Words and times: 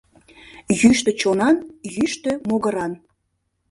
Йӱштӧ 0.79 1.11
чонан, 1.21 1.57
йӱштӧ 1.95 2.31
могыран. 2.47 2.93